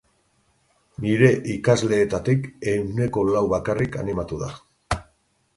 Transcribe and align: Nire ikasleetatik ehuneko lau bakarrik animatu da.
Nire 1.05 1.27
ikasleetatik 1.57 2.49
ehuneko 2.73 3.27
lau 3.31 3.47
bakarrik 3.55 3.99
animatu 4.05 4.45
da. 4.45 4.53